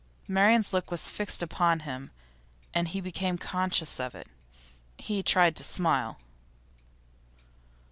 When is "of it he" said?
3.99-5.21